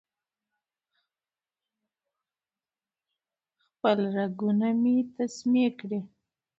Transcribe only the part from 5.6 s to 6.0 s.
کړې